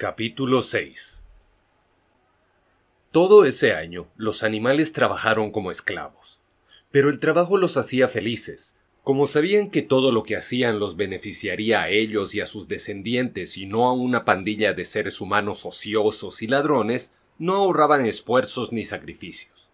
Capítulo 0.00 0.60
6 0.60 1.24
Todo 3.10 3.44
ese 3.44 3.72
año 3.72 4.06
los 4.16 4.44
animales 4.44 4.92
trabajaron 4.92 5.50
como 5.50 5.72
esclavos, 5.72 6.38
pero 6.92 7.10
el 7.10 7.18
trabajo 7.18 7.56
los 7.56 7.76
hacía 7.76 8.06
felices, 8.06 8.76
como 9.02 9.26
sabían 9.26 9.72
que 9.72 9.82
todo 9.82 10.12
lo 10.12 10.22
que 10.22 10.36
hacían 10.36 10.78
los 10.78 10.96
beneficiaría 10.96 11.82
a 11.82 11.88
ellos 11.88 12.32
y 12.36 12.40
a 12.40 12.46
sus 12.46 12.68
descendientes 12.68 13.58
y 13.58 13.66
no 13.66 13.88
a 13.88 13.92
una 13.92 14.24
pandilla 14.24 14.72
de 14.72 14.84
seres 14.84 15.20
humanos 15.20 15.66
ociosos 15.66 16.42
y 16.42 16.46
ladrones, 16.46 17.12
no 17.36 17.56
ahorraban 17.56 18.06
esfuerzos 18.06 18.70
ni 18.70 18.84
sacrificios. 18.84 19.68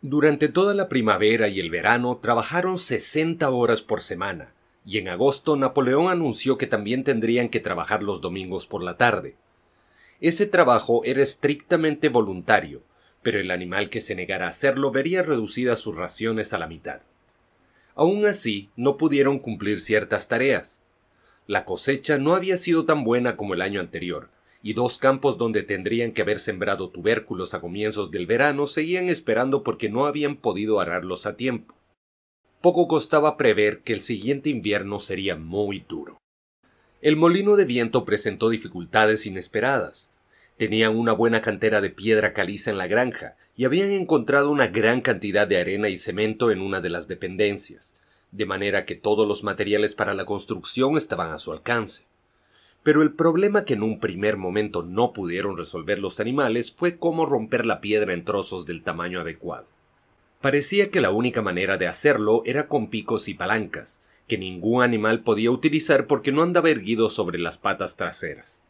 Durante 0.00 0.46
toda 0.46 0.74
la 0.74 0.88
primavera 0.88 1.48
y 1.48 1.58
el 1.58 1.70
verano 1.70 2.20
trabajaron 2.22 2.78
sesenta 2.78 3.50
horas 3.50 3.82
por 3.82 4.00
semana, 4.00 4.54
y 4.84 4.98
en 4.98 5.08
agosto 5.08 5.56
Napoleón 5.56 6.08
anunció 6.08 6.58
que 6.58 6.66
también 6.66 7.04
tendrían 7.04 7.48
que 7.48 7.60
trabajar 7.60 8.02
los 8.02 8.20
domingos 8.20 8.66
por 8.66 8.82
la 8.82 8.96
tarde. 8.96 9.36
Ese 10.20 10.46
trabajo 10.46 11.02
era 11.04 11.22
estrictamente 11.22 12.08
voluntario, 12.08 12.82
pero 13.22 13.38
el 13.38 13.50
animal 13.50 13.90
que 13.90 14.00
se 14.00 14.14
negara 14.14 14.46
a 14.46 14.50
hacerlo 14.50 14.90
vería 14.90 15.22
reducidas 15.22 15.78
sus 15.78 15.96
raciones 15.96 16.52
a 16.52 16.58
la 16.58 16.66
mitad. 16.66 17.00
Aún 17.94 18.24
así, 18.26 18.70
no 18.76 18.96
pudieron 18.96 19.38
cumplir 19.38 19.80
ciertas 19.80 20.28
tareas. 20.28 20.82
La 21.46 21.64
cosecha 21.64 22.18
no 22.18 22.34
había 22.34 22.56
sido 22.56 22.84
tan 22.84 23.04
buena 23.04 23.36
como 23.36 23.54
el 23.54 23.62
año 23.62 23.80
anterior, 23.80 24.28
y 24.62 24.74
dos 24.74 24.98
campos 24.98 25.38
donde 25.38 25.62
tendrían 25.62 26.12
que 26.12 26.22
haber 26.22 26.38
sembrado 26.38 26.90
tubérculos 26.90 27.54
a 27.54 27.60
comienzos 27.60 28.10
del 28.10 28.26
verano 28.26 28.66
seguían 28.66 29.08
esperando 29.08 29.62
porque 29.62 29.88
no 29.88 30.06
habían 30.06 30.36
podido 30.36 30.80
ararlos 30.80 31.26
a 31.26 31.36
tiempo. 31.36 31.74
Poco 32.60 32.88
costaba 32.88 33.38
prever 33.38 33.80
que 33.80 33.94
el 33.94 34.02
siguiente 34.02 34.50
invierno 34.50 34.98
sería 34.98 35.34
muy 35.34 35.82
duro. 35.88 36.18
El 37.00 37.16
molino 37.16 37.56
de 37.56 37.64
viento 37.64 38.04
presentó 38.04 38.50
dificultades 38.50 39.24
inesperadas. 39.24 40.10
Tenían 40.58 40.94
una 40.94 41.12
buena 41.12 41.40
cantera 41.40 41.80
de 41.80 41.88
piedra 41.88 42.34
caliza 42.34 42.70
en 42.70 42.76
la 42.76 42.86
granja 42.86 43.36
y 43.56 43.64
habían 43.64 43.92
encontrado 43.92 44.50
una 44.50 44.66
gran 44.66 45.00
cantidad 45.00 45.48
de 45.48 45.56
arena 45.56 45.88
y 45.88 45.96
cemento 45.96 46.50
en 46.50 46.60
una 46.60 46.82
de 46.82 46.90
las 46.90 47.08
dependencias, 47.08 47.96
de 48.30 48.44
manera 48.44 48.84
que 48.84 48.94
todos 48.94 49.26
los 49.26 49.42
materiales 49.42 49.94
para 49.94 50.12
la 50.12 50.26
construcción 50.26 50.98
estaban 50.98 51.30
a 51.30 51.38
su 51.38 51.52
alcance. 51.52 52.04
Pero 52.82 53.00
el 53.00 53.14
problema 53.14 53.64
que 53.64 53.72
en 53.72 53.82
un 53.82 54.00
primer 54.00 54.36
momento 54.36 54.82
no 54.82 55.14
pudieron 55.14 55.56
resolver 55.56 55.98
los 55.98 56.20
animales 56.20 56.72
fue 56.72 56.98
cómo 56.98 57.24
romper 57.24 57.64
la 57.64 57.80
piedra 57.80 58.12
en 58.12 58.26
trozos 58.26 58.66
del 58.66 58.82
tamaño 58.82 59.20
adecuado. 59.20 59.66
Parecía 60.40 60.90
que 60.90 61.00
la 61.00 61.10
única 61.10 61.42
manera 61.42 61.76
de 61.76 61.86
hacerlo 61.86 62.42
era 62.46 62.66
con 62.66 62.88
picos 62.88 63.28
y 63.28 63.34
palancas, 63.34 64.00
que 64.26 64.38
ningún 64.38 64.82
animal 64.82 65.20
podía 65.20 65.50
utilizar 65.50 66.06
porque 66.06 66.32
no 66.32 66.42
andaba 66.42 66.70
erguido 66.70 67.10
sobre 67.10 67.38
las 67.38 67.58
patas 67.58 67.96
traseras. 67.96 68.62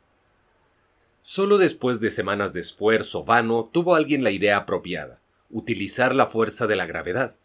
Solo 1.23 1.59
después 1.59 2.01
de 2.01 2.11
semanas 2.11 2.53
de 2.53 2.61
esfuerzo 2.61 3.25
vano 3.25 3.69
tuvo 3.71 3.95
alguien 3.95 4.25
la 4.25 4.33
idea 4.33 4.57
apropiada, 4.57 5.21
utilizar 5.49 6.15
la 6.15 6.27
fuerza 6.27 6.67
de 6.67 6.77
la 6.77 6.87
gravedad. 6.87 7.37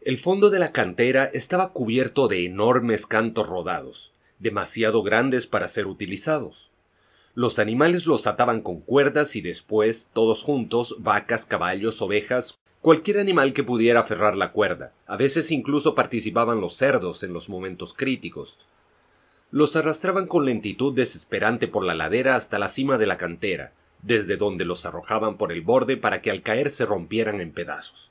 El 0.00 0.18
fondo 0.18 0.50
de 0.50 0.58
la 0.58 0.72
cantera 0.72 1.26
estaba 1.26 1.72
cubierto 1.72 2.26
de 2.26 2.44
enormes 2.44 3.06
cantos 3.06 3.46
rodados, 3.46 4.10
demasiado 4.40 5.04
grandes 5.04 5.46
para 5.46 5.68
ser 5.68 5.86
utilizados. 5.86 6.70
Los 7.34 7.60
animales 7.60 8.06
los 8.06 8.26
ataban 8.26 8.62
con 8.62 8.80
cuerdas 8.80 9.36
y 9.36 9.42
después, 9.42 10.08
todos 10.12 10.42
juntos, 10.42 10.96
vacas, 10.98 11.46
caballos, 11.46 12.02
ovejas, 12.02 12.58
Cualquier 12.82 13.20
animal 13.20 13.52
que 13.52 13.62
pudiera 13.62 14.00
aferrar 14.00 14.36
la 14.36 14.50
cuerda, 14.50 14.92
a 15.06 15.16
veces 15.16 15.52
incluso 15.52 15.94
participaban 15.94 16.60
los 16.60 16.74
cerdos 16.76 17.22
en 17.22 17.32
los 17.32 17.48
momentos 17.48 17.94
críticos. 17.94 18.58
Los 19.52 19.76
arrastraban 19.76 20.26
con 20.26 20.44
lentitud 20.44 20.92
desesperante 20.92 21.68
por 21.68 21.84
la 21.84 21.94
ladera 21.94 22.34
hasta 22.34 22.58
la 22.58 22.66
cima 22.66 22.98
de 22.98 23.06
la 23.06 23.18
cantera, 23.18 23.72
desde 24.02 24.36
donde 24.36 24.64
los 24.64 24.84
arrojaban 24.84 25.36
por 25.36 25.52
el 25.52 25.62
borde 25.62 25.96
para 25.96 26.20
que 26.22 26.32
al 26.32 26.42
caer 26.42 26.70
se 26.70 26.84
rompieran 26.84 27.40
en 27.40 27.52
pedazos. 27.52 28.10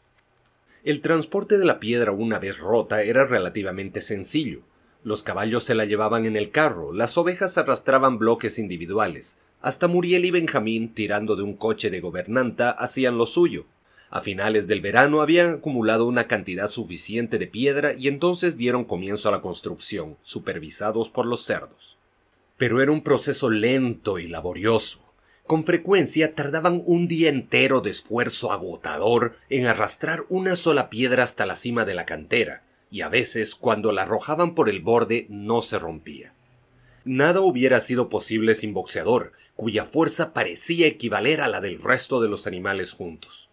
El 0.86 1.02
transporte 1.02 1.58
de 1.58 1.66
la 1.66 1.82
piedra 1.82 2.14
una 2.14 2.40
vez 2.40 2.58
rota 2.58 3.04
era 3.04 3.26
relativamente 3.26 4.00
sencillo. 4.00 4.62
Los 5.04 5.22
caballos 5.22 5.66
se 5.66 5.76
la 5.76 5.84
llevaban 5.84 6.26
en 6.26 6.38
el 6.38 6.50
carro, 6.50 6.94
las 6.94 7.18
ovejas 7.18 7.58
arrastraban 7.58 8.18
bloques 8.18 8.58
individuales, 8.58 9.38
hasta 9.62 9.90
Muriel 9.90 10.24
y 10.24 10.32
Benjamín, 10.32 10.94
tirando 10.94 11.36
de 11.36 11.44
un 11.44 11.58
coche 11.58 11.90
de 11.90 12.00
gobernanta, 12.00 12.72
hacían 12.72 13.18
lo 13.18 13.26
suyo, 13.26 13.66
a 14.12 14.20
finales 14.20 14.68
del 14.68 14.82
verano 14.82 15.22
habían 15.22 15.54
acumulado 15.56 16.06
una 16.06 16.28
cantidad 16.28 16.70
suficiente 16.70 17.40
de 17.40 17.48
piedra 17.48 17.94
y 17.94 18.10
entonces 18.10 18.58
dieron 18.58 18.84
comienzo 18.84 19.30
a 19.30 19.32
la 19.32 19.42
construcción, 19.42 20.18
supervisados 20.22 21.10
por 21.10 21.26
los 21.26 21.46
cerdos. 21.46 21.98
Pero 22.58 22.82
era 22.82 22.92
un 22.92 23.04
proceso 23.04 23.50
lento 23.50 24.20
y 24.20 24.28
laborioso. 24.28 25.00
Con 25.48 25.64
frecuencia 25.64 26.36
tardaban 26.36 26.84
un 26.86 27.08
día 27.08 27.30
entero 27.30 27.80
de 27.80 27.90
esfuerzo 27.90 28.52
agotador 28.52 29.38
en 29.50 29.66
arrastrar 29.66 30.26
una 30.28 30.58
sola 30.58 30.90
piedra 30.90 31.24
hasta 31.24 31.46
la 31.46 31.56
cima 31.56 31.86
de 31.86 31.94
la 31.94 32.06
cantera, 32.06 32.64
y 32.92 33.02
a 33.02 33.08
veces 33.08 33.56
cuando 33.56 33.94
la 33.94 34.04
arrojaban 34.04 34.56
por 34.56 34.68
el 34.70 34.82
borde 34.82 35.26
no 35.30 35.62
se 35.62 35.80
rompía. 35.80 36.34
Nada 37.06 37.40
hubiera 37.40 37.80
sido 37.80 38.10
posible 38.10 38.56
sin 38.56 38.74
boxeador, 38.74 39.32
cuya 39.56 39.86
fuerza 39.86 40.34
parecía 40.34 40.86
equivaler 40.86 41.40
a 41.40 41.48
la 41.48 41.62
del 41.62 41.82
resto 41.82 42.22
de 42.22 42.28
los 42.28 42.46
animales 42.46 42.92
juntos. 42.92 43.51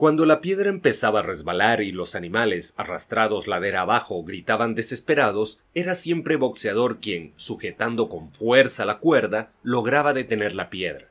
Cuando 0.00 0.24
la 0.24 0.40
piedra 0.40 0.70
empezaba 0.70 1.18
a 1.18 1.22
resbalar 1.22 1.82
y 1.82 1.92
los 1.92 2.14
animales, 2.14 2.72
arrastrados 2.78 3.46
ladera 3.46 3.82
abajo, 3.82 4.24
gritaban 4.24 4.74
desesperados, 4.74 5.58
era 5.74 5.94
siempre 5.94 6.36
boxeador 6.36 7.00
quien, 7.00 7.34
sujetando 7.36 8.08
con 8.08 8.32
fuerza 8.32 8.86
la 8.86 8.96
cuerda, 8.96 9.52
lograba 9.62 10.14
detener 10.14 10.54
la 10.54 10.70
piedra. 10.70 11.10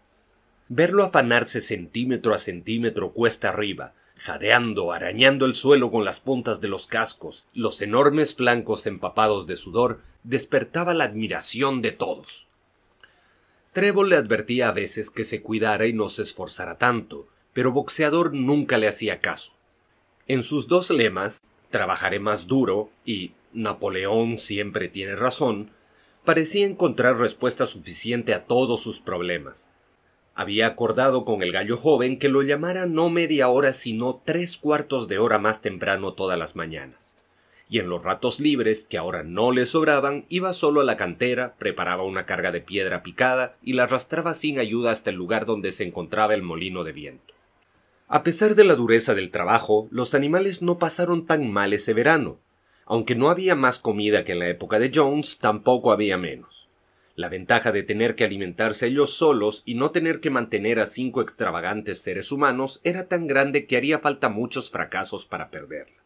Verlo 0.70 1.04
afanarse 1.04 1.62
centímetro 1.62 2.34
a 2.34 2.40
centímetro 2.40 3.12
cuesta 3.12 3.50
arriba, 3.50 3.94
jadeando, 4.16 4.92
arañando 4.92 5.46
el 5.46 5.54
suelo 5.54 5.92
con 5.92 6.04
las 6.04 6.20
puntas 6.20 6.60
de 6.60 6.70
los 6.70 6.88
cascos, 6.88 7.46
los 7.54 7.84
enormes 7.84 8.34
flancos 8.34 8.88
empapados 8.88 9.46
de 9.46 9.56
sudor, 9.56 10.02
despertaba 10.24 10.96
la 10.96 11.04
admiración 11.04 11.84
de 11.84 11.92
todos. 11.92 12.48
Trébol 13.72 14.10
le 14.10 14.16
advertía 14.16 14.70
a 14.70 14.72
veces 14.72 15.12
que 15.12 15.26
se 15.26 15.44
cuidara 15.44 15.86
y 15.86 15.94
no 15.94 16.10
se 16.10 16.24
esforzara 16.24 16.80
tanto, 16.80 17.28
pero 17.54 17.72
Boxeador 17.72 18.34
nunca 18.34 18.78
le 18.78 18.88
hacía 18.88 19.20
caso. 19.20 19.54
En 20.28 20.44
sus 20.44 20.68
dos 20.68 20.90
lemas, 20.90 21.42
trabajaré 21.70 22.20
más 22.20 22.48
duro 22.48 22.90
y 23.06 23.32
Napoleón 23.54 24.38
siempre 24.38 24.88
tiene 24.90 25.16
razón, 25.16 25.72
parecía 26.24 26.66
encontrar 26.66 27.18
respuesta 27.18 27.66
suficiente 27.66 28.34
a 28.34 28.46
todos 28.46 28.82
sus 28.82 29.00
problemas. 29.00 29.70
Había 30.36 30.68
acordado 30.68 31.26
con 31.26 31.42
el 31.42 31.52
gallo 31.52 31.76
joven 31.76 32.18
que 32.18 32.30
lo 32.30 32.44
llamara 32.44 32.86
no 32.86 33.10
media 33.10 33.50
hora 33.50 33.74
sino 33.74 34.22
tres 34.24 34.58
cuartos 34.58 35.08
de 35.08 35.20
hora 35.20 35.38
más 35.38 35.62
temprano 35.62 36.14
todas 36.14 36.38
las 36.38 36.56
mañanas. 36.56 37.18
Y 37.68 37.80
en 37.80 37.90
los 37.90 38.04
ratos 38.04 38.40
libres, 38.40 38.88
que 38.90 38.98
ahora 38.98 39.24
no 39.24 39.52
le 39.52 39.66
sobraban, 39.66 40.26
iba 40.30 40.54
solo 40.54 40.82
a 40.82 40.84
la 40.84 40.98
cantera, 40.98 41.56
preparaba 41.60 42.04
una 42.04 42.26
carga 42.26 42.52
de 42.52 42.62
piedra 42.62 43.04
picada 43.04 43.58
y 43.62 43.74
la 43.74 43.84
arrastraba 43.84 44.34
sin 44.34 44.60
ayuda 44.60 44.92
hasta 44.92 45.10
el 45.10 45.18
lugar 45.18 45.46
donde 45.46 45.72
se 45.72 45.84
encontraba 45.84 46.34
el 46.34 46.42
molino 46.42 46.84
de 46.84 46.94
viento. 46.94 47.34
A 48.12 48.24
pesar 48.24 48.56
de 48.56 48.64
la 48.64 48.74
dureza 48.74 49.14
del 49.14 49.30
trabajo, 49.30 49.88
los 49.92 50.16
animales 50.16 50.64
no 50.64 50.80
pasaron 50.80 51.28
tan 51.28 51.52
mal 51.52 51.74
ese 51.74 51.94
verano. 51.94 52.40
Aunque 52.88 53.14
no 53.14 53.30
había 53.30 53.54
más 53.54 53.78
comida 53.78 54.26
que 54.26 54.32
en 54.32 54.40
la 54.40 54.50
época 54.50 54.80
de 54.80 54.92
Jones, 54.92 55.38
tampoco 55.38 55.92
había 55.92 56.18
menos. 56.18 56.68
La 57.16 57.30
ventaja 57.30 57.72
de 57.72 57.84
tener 57.84 58.16
que 58.16 58.24
alimentarse 58.24 58.88
ellos 58.88 59.14
solos 59.14 59.62
y 59.64 59.76
no 59.76 59.92
tener 59.92 60.22
que 60.22 60.32
mantener 60.32 60.80
a 60.80 60.88
cinco 60.88 61.22
extravagantes 61.22 62.02
seres 62.02 62.32
humanos 62.32 62.82
era 62.84 63.08
tan 63.08 63.28
grande 63.28 63.68
que 63.68 63.78
haría 63.78 64.00
falta 64.00 64.28
muchos 64.28 64.72
fracasos 64.72 65.28
para 65.28 65.52
perderla. 65.52 66.02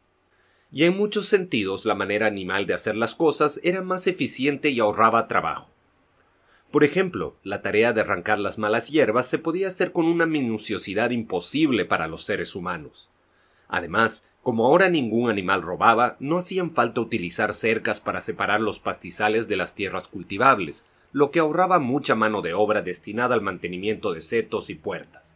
Y 0.74 0.84
en 0.84 0.97
muchos 0.97 1.28
sentidos 1.28 1.85
la 1.85 1.96
manera 1.96 2.28
animal 2.28 2.66
de 2.66 2.74
hacer 2.74 2.97
las 2.97 3.16
cosas 3.16 3.62
era 3.64 3.81
más 3.81 4.08
eficiente 4.08 4.72
y 4.72 4.81
ahorraba 4.81 5.30
trabajo. 5.30 5.72
Por 6.73 6.84
ejemplo, 6.84 7.35
la 7.44 7.61
tarea 7.61 7.94
de 7.94 8.01
arrancar 8.01 8.40
las 8.40 8.58
malas 8.58 8.90
hierbas 8.90 9.28
se 9.28 9.37
podía 9.37 9.67
hacer 9.67 9.91
con 9.91 10.08
una 10.08 10.25
minuciosidad 10.25 11.11
imposible 11.11 11.85
para 11.85 12.08
los 12.08 12.23
seres 12.23 12.55
humanos. 12.55 13.11
Además, 13.67 14.28
como 14.41 14.66
ahora 14.66 14.90
ningún 14.90 15.29
animal 15.29 15.61
robaba, 15.61 16.17
no 16.20 16.40
hacían 16.40 16.72
falta 16.72 16.99
utilizar 16.99 17.53
cercas 17.53 17.99
para 17.99 18.22
separar 18.22 18.59
los 18.59 18.79
pastizales 18.79 19.47
de 19.47 19.55
las 19.55 19.75
tierras 19.75 20.08
cultivables, 20.08 20.87
lo 21.11 21.29
que 21.29 21.41
ahorraba 21.41 21.78
mucha 21.78 22.16
mano 22.16 22.41
de 22.41 22.55
obra 22.55 22.81
destinada 22.81 23.35
al 23.35 23.41
mantenimiento 23.41 24.11
de 24.11 24.22
setos 24.22 24.72
y 24.72 24.73
puertas. 24.73 25.35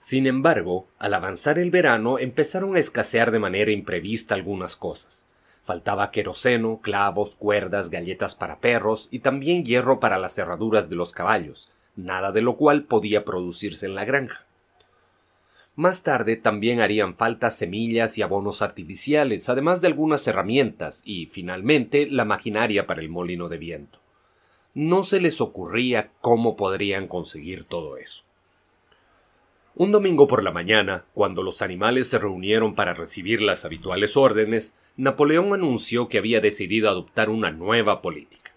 Sin 0.00 0.26
embargo, 0.26 0.86
al 0.98 1.14
avanzar 1.14 1.58
el 1.58 1.70
verano 1.70 2.18
empezaron 2.18 2.76
a 2.76 2.78
escasear 2.78 3.30
de 3.30 3.38
manera 3.38 3.70
imprevista 3.70 4.34
algunas 4.34 4.76
cosas. 4.76 5.27
Faltaba 5.68 6.10
queroseno, 6.10 6.80
clavos, 6.80 7.36
cuerdas, 7.36 7.90
galletas 7.90 8.34
para 8.34 8.58
perros 8.58 9.08
y 9.10 9.18
también 9.18 9.66
hierro 9.66 10.00
para 10.00 10.16
las 10.16 10.34
cerraduras 10.34 10.88
de 10.88 10.96
los 10.96 11.12
caballos, 11.12 11.70
nada 11.94 12.32
de 12.32 12.40
lo 12.40 12.56
cual 12.56 12.84
podía 12.84 13.26
producirse 13.26 13.84
en 13.84 13.94
la 13.94 14.06
granja. 14.06 14.46
Más 15.76 16.02
tarde 16.02 16.36
también 16.36 16.80
harían 16.80 17.16
falta 17.16 17.50
semillas 17.50 18.16
y 18.16 18.22
abonos 18.22 18.62
artificiales, 18.62 19.50
además 19.50 19.82
de 19.82 19.88
algunas 19.88 20.26
herramientas 20.26 21.02
y, 21.04 21.26
finalmente, 21.26 22.06
la 22.10 22.24
maquinaria 22.24 22.86
para 22.86 23.02
el 23.02 23.10
molino 23.10 23.50
de 23.50 23.58
viento. 23.58 23.98
no 24.72 25.02
se 25.02 25.20
les 25.20 25.38
ocurría 25.42 26.12
cómo 26.22 26.56
podrían 26.56 27.08
conseguir 27.08 27.64
todo 27.64 27.98
eso. 27.98 28.22
Un 29.74 29.92
domingo 29.92 30.26
por 30.28 30.42
la 30.42 30.50
mañana, 30.50 31.04
cuando 31.12 31.42
los 31.42 31.60
animales 31.60 32.08
se 32.08 32.18
reunieron 32.18 32.74
para 32.74 32.94
recibir 32.94 33.42
las 33.42 33.66
habituales 33.66 34.16
órdenes, 34.16 34.74
Napoleón 34.98 35.54
anunció 35.54 36.08
que 36.08 36.18
había 36.18 36.40
decidido 36.40 36.90
adoptar 36.90 37.30
una 37.30 37.52
nueva 37.52 38.02
política. 38.02 38.52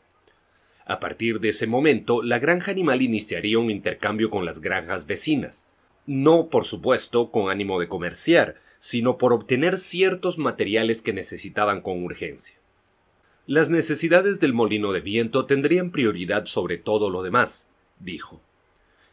A 0.88 1.00
partir 1.00 1.40
de 1.40 1.50
ese 1.50 1.68
momento, 1.68 2.24
la 2.24 2.40
granja 2.40 2.72
animal 2.72 3.04
iniciaría 3.04 3.60
un 3.60 3.70
intercambio 3.70 4.32
con 4.32 4.44
las 4.44 4.60
granjas 4.60 5.06
vecinas, 5.06 5.68
no, 6.08 6.50
por 6.50 6.66
supuesto, 6.66 7.30
con 7.30 7.52
ánimo 7.52 7.80
de 7.80 7.88
comerciar, 7.88 8.56
sino 8.80 9.20
por 9.20 9.34
obtener 9.34 9.78
ciertos 9.78 10.40
materiales 10.40 11.04
que 11.04 11.14
necesitaban 11.14 11.82
con 11.82 12.04
urgencia. 12.04 12.58
Las 13.46 13.70
necesidades 13.70 14.40
del 14.40 14.54
molino 14.54 14.94
de 14.94 15.02
viento 15.02 15.46
tendrían 15.46 15.92
prioridad 15.92 16.48
sobre 16.48 16.80
todo 16.80 17.12
lo 17.12 17.22
demás, 17.22 17.70
dijo. 18.00 18.42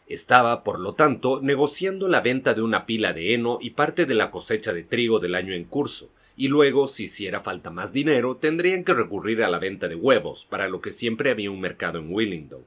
Estaba, 0.07 0.65
por 0.65 0.81
lo 0.81 0.95
tanto, 0.95 1.43
negociando 1.43 2.09
la 2.09 2.23
venta 2.23 2.55
de 2.55 2.63
una 2.63 2.87
pila 2.87 3.13
de 3.13 3.35
heno 3.35 3.59
y 3.61 3.71
parte 3.71 4.07
de 4.07 4.15
la 4.15 4.31
cosecha 4.31 4.73
de 4.73 4.85
trigo 4.85 5.19
del 5.19 5.35
año 5.35 5.53
en 5.53 5.65
curso, 5.65 6.09
y 6.39 6.49
luego, 6.49 6.87
si 6.87 7.05
hiciera 7.05 7.41
falta 7.41 7.71
más 7.71 7.93
dinero, 7.93 8.37
tendrían 8.37 8.85
que 8.85 8.95
recurrir 8.95 9.43
a 9.43 9.51
la 9.51 9.59
venta 9.59 9.89
de 9.89 9.97
huevos, 9.97 10.47
para 10.49 10.71
lo 10.71 10.81
que 10.81 10.91
siempre 10.91 11.31
había 11.31 11.51
un 11.51 11.61
mercado 11.61 11.99
en 11.99 12.11
Willingdon. 12.11 12.65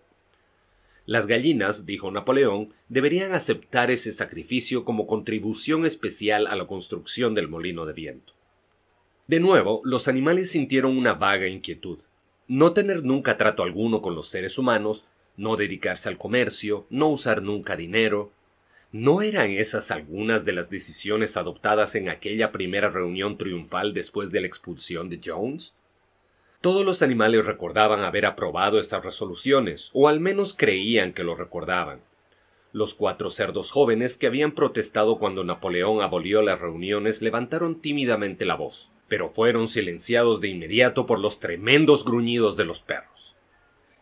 Las 1.08 1.26
gallinas, 1.26 1.88
dijo 1.88 2.12
Napoleón, 2.12 2.68
deberían 2.88 3.34
aceptar 3.34 3.90
ese 3.90 4.12
sacrificio 4.12 4.86
como 4.86 5.08
contribución 5.08 5.88
especial 5.88 6.46
a 6.46 6.56
la 6.56 6.68
construcción 6.68 7.34
del 7.34 7.48
molino 7.48 7.88
de 7.88 7.94
viento. 7.94 8.34
De 9.26 9.40
nuevo, 9.40 9.82
los 9.84 10.08
animales 10.08 10.52
sintieron 10.52 10.96
una 10.96 11.16
vaga 11.16 11.48
inquietud. 11.48 11.98
No 12.48 12.74
tener 12.74 13.04
nunca 13.04 13.38
trato 13.38 13.64
alguno 13.64 14.02
con 14.02 14.14
los 14.14 14.28
seres 14.28 14.60
humanos 14.60 15.06
no 15.38 15.56
dedicarse 15.56 16.10
al 16.10 16.18
comercio, 16.18 16.86
no 16.90 17.10
usar 17.10 17.42
nunca 17.42 17.76
dinero. 17.76 18.32
¿No 18.94 19.22
eran 19.22 19.52
esas 19.52 19.90
algunas 19.90 20.44
de 20.44 20.52
las 20.52 20.70
decisiones 20.70 21.38
adoptadas 21.38 21.96
en 21.96 22.10
aquella 22.10 22.52
primera 22.52 22.90
reunión 22.90 23.38
triunfal 23.38 23.94
después 23.94 24.34
de 24.34 24.42
la 24.42 24.48
expulsión 24.48 25.08
de 25.10 25.22
Jones? 25.24 25.74
Todos 26.60 26.86
los 26.86 27.02
animales 27.02 27.46
recordaban 27.46 28.04
haber 28.04 28.26
aprobado 28.26 28.80
estas 28.80 29.06
resoluciones, 29.06 29.92
o 29.94 30.10
al 30.10 30.20
menos 30.20 30.54
creían 30.54 31.14
que 31.14 31.24
lo 31.24 31.36
recordaban. 31.36 32.02
Los 32.74 32.94
cuatro 32.94 33.30
cerdos 33.30 33.72
jóvenes 33.72 34.18
que 34.18 34.28
habían 34.28 34.52
protestado 34.52 35.20
cuando 35.20 35.46
Napoleón 35.46 36.02
abolió 36.02 36.42
las 36.42 36.60
reuniones 36.60 37.22
levantaron 37.22 37.80
tímidamente 37.80 38.44
la 38.44 38.56
voz, 38.56 38.92
pero 39.08 39.30
fueron 39.30 39.70
silenciados 39.70 40.42
de 40.42 40.50
inmediato 40.50 41.06
por 41.06 41.18
los 41.18 41.40
tremendos 41.40 42.04
gruñidos 42.04 42.58
de 42.58 42.66
los 42.66 42.82
perros. 42.82 43.38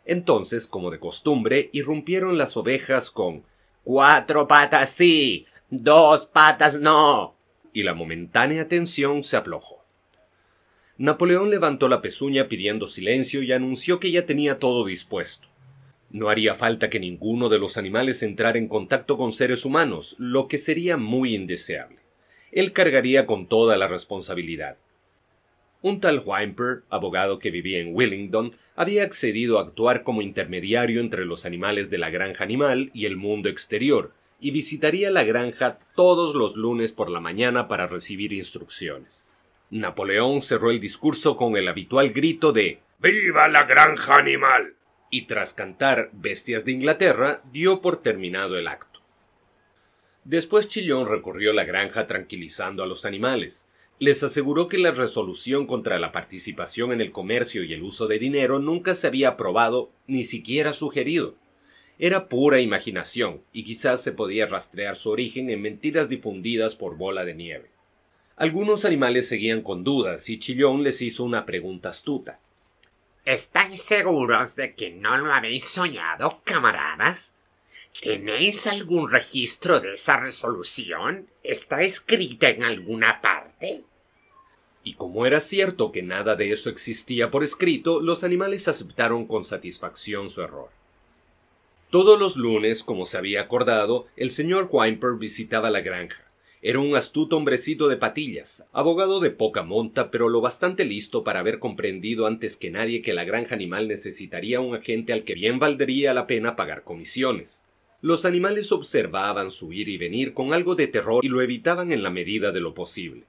Entonces, 0.06 0.66
como 0.66 0.90
de 0.90 0.98
costumbre, 0.98 1.70
irrumpieron 1.74 2.40
las 2.40 2.58
ovejas 2.58 3.12
con 3.12 3.44
Cuatro 3.92 4.48
patas 4.48 4.92
sí, 4.92 5.48
dos 5.72 6.28
patas 6.28 6.80
no. 6.80 7.36
y 7.74 7.82
la 7.82 7.96
momentánea 7.96 8.68
tensión 8.68 9.24
se 9.24 9.36
aflojó. 9.36 9.84
Napoleón 11.00 11.50
levantó 11.50 11.90
la 11.90 12.00
pezuña 12.00 12.48
pidiendo 12.48 12.86
silencio 12.86 13.42
y 13.42 13.52
anunció 13.52 14.00
que 14.00 14.12
ya 14.12 14.28
tenía 14.28 14.60
todo 14.60 14.86
dispuesto. 14.86 15.48
No 16.12 16.30
haría 16.30 16.54
falta 16.54 16.92
que 16.92 17.00
ninguno 17.00 17.50
de 17.50 17.58
los 17.58 17.78
animales 17.78 18.22
entrara 18.22 18.60
en 18.60 18.68
contacto 18.68 19.18
con 19.18 19.32
seres 19.32 19.66
humanos, 19.66 20.16
lo 20.20 20.48
que 20.48 20.60
sería 20.60 20.96
muy 20.96 21.34
indeseable. 21.34 21.98
Él 22.52 22.74
cargaría 22.74 23.26
con 23.26 23.48
toda 23.48 23.76
la 23.76 23.88
responsabilidad. 23.88 24.78
Un 25.81 26.02
tal 26.02 26.22
Whymper, 26.26 26.84
abogado 26.90 27.40
que 27.40 27.52
vivía 27.52 27.80
en 27.80 27.96
Willingdon, 27.96 28.54
había 28.76 29.04
accedido 29.04 29.60
a 29.60 29.64
actuar 29.64 30.04
como 30.04 30.22
intermediario 30.22 31.00
entre 31.00 31.26
los 31.26 31.46
animales 31.46 31.90
de 31.90 31.98
la 31.98 32.10
granja 32.10 32.44
animal 32.44 32.92
y 32.94 33.06
el 33.06 33.16
mundo 33.16 33.48
exterior, 33.48 34.12
y 34.42 34.52
visitaría 34.52 35.10
la 35.12 35.24
granja 35.24 35.78
todos 35.96 36.36
los 36.36 36.56
lunes 36.56 36.92
por 36.92 37.10
la 37.10 37.20
mañana 37.20 37.68
para 37.68 37.88
recibir 37.88 38.34
instrucciones. 38.34 39.26
Napoleón 39.70 40.42
cerró 40.42 40.72
el 40.72 40.80
discurso 40.80 41.38
con 41.38 41.56
el 41.56 41.68
habitual 41.68 42.10
grito 42.12 42.52
de 42.52 42.80
¡Viva 43.00 43.48
la 43.48 43.64
granja 43.64 44.18
animal! 44.18 44.74
y 45.12 45.24
tras 45.24 45.54
cantar 45.54 46.10
Bestias 46.14 46.66
de 46.66 46.72
Inglaterra 46.72 47.42
dio 47.52 47.81
por 47.81 48.02
terminado 48.02 48.58
el 48.58 48.68
acto. 48.68 49.00
Después 50.24 50.68
Chillón 50.68 51.08
recorrió 51.08 51.54
la 51.54 51.64
granja 51.64 52.06
tranquilizando 52.06 52.84
a 52.84 52.86
los 52.86 53.06
animales, 53.06 53.66
les 54.00 54.24
aseguró 54.24 54.69
que 54.69 54.78
la 54.78 54.92
resolución 54.92 55.68
contra 55.68 56.00
la 56.00 56.13
participación 56.13 56.94
en 56.94 57.01
el 57.01 57.12
comercio 57.12 57.63
y 57.63 57.74
el 57.74 57.84
uso 57.84 58.07
de 58.07 58.18
dinero 58.18 58.60
nunca 58.60 58.96
se 58.96 59.07
había 59.07 59.30
aprobado 59.30 59.92
ni 60.07 60.24
siquiera 60.24 60.72
sugerido. 60.72 61.36
Era 62.00 62.30
pura 62.30 62.62
imaginación, 62.62 63.42
y 63.51 63.66
quizás 63.66 64.01
se 64.01 64.13
podía 64.13 64.46
rastrear 64.48 64.96
su 64.96 65.10
origen 65.10 65.50
en 65.50 65.62
mentiras 65.62 66.07
difundidas 66.07 66.75
por 66.75 66.96
bola 66.96 67.25
de 67.25 67.36
nieve. 67.36 67.72
Algunos 68.38 68.86
animales 68.86 69.28
seguían 69.28 69.62
con 69.62 69.84
dudas, 69.84 70.30
y 70.30 70.40
Chillón 70.40 70.81
les 70.81 71.02
hizo 71.02 71.25
una 71.25 71.45
pregunta 71.45 71.90
astuta. 71.90 72.40
¿Estáis 73.25 73.81
seguros 73.81 74.56
de 74.56 74.75
que 74.75 74.92
no 74.92 75.18
lo 75.18 75.34
habéis 75.34 75.66
soñado, 75.66 76.42
camaradas? 76.45 77.36
¿Tenéis 78.02 78.66
algún 78.66 79.12
registro 79.12 79.82
de 79.82 79.96
esa 79.96 80.20
resolución? 80.20 81.28
¿Está 81.44 81.82
escrita 81.82 82.50
en 82.50 82.64
alguna 82.64 83.20
parte? 83.20 83.84
Y 84.84 84.94
como 84.94 85.26
era 85.26 85.42
cierto 85.42 85.92
que 85.92 86.02
nada 86.02 86.36
de 86.36 86.52
eso 86.52 86.70
existía 86.70 87.30
por 87.30 87.44
escrito, 87.44 88.00
los 88.00 88.24
animales 88.24 88.70
aceptaron 88.70 89.28
con 89.28 89.44
satisfacción 89.44 90.30
su 90.30 90.42
error. 90.42 90.70
Todos 91.90 92.20
los 92.20 92.38
lunes, 92.38 92.84
como 92.84 93.06
se 93.06 93.18
había 93.18 93.42
acordado, 93.42 94.08
el 94.16 94.32
señor 94.32 94.70
Whymper 94.72 95.16
visitaba 95.20 95.70
la 95.70 95.82
granja. 95.82 96.24
Era 96.62 96.80
un 96.80 96.96
astuto 96.96 97.36
hombrecito 97.36 97.88
de 97.88 97.98
patillas, 97.98 98.66
abogado 98.72 99.20
de 99.20 99.32
poca 99.32 99.64
monta, 99.64 100.12
pero 100.12 100.30
lo 100.30 100.40
bastante 100.40 100.86
listo 100.86 101.24
para 101.24 101.40
haber 101.40 101.60
comprendido 101.60 102.28
antes 102.28 102.58
que 102.58 102.70
nadie 102.70 103.02
que 103.02 103.14
la 103.14 103.24
granja 103.24 103.56
animal 103.56 103.88
necesitaría 103.88 104.62
un 104.62 104.76
agente 104.76 105.12
al 105.12 105.24
que 105.24 105.34
bien 105.34 105.60
valdría 105.60 106.14
la 106.14 106.28
pena 106.28 106.56
pagar 106.56 106.84
comisiones. 106.84 107.64
Los 108.01 108.24
animales 108.24 108.72
observaban 108.72 109.51
su 109.51 109.74
ir 109.74 109.90
y 109.90 109.98
venir 109.98 110.34
con 110.34 110.54
algo 110.54 110.75
de 110.75 110.88
terror 110.88 111.24
y 111.25 111.28
lo 111.28 111.42
evitaban 111.42 111.92
en 111.92 112.01
la 112.01 112.10
medida 112.10 112.51
de 112.51 112.62
lo 112.62 112.74
posible. 112.74 113.25